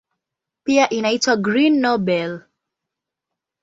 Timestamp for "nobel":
1.79-2.41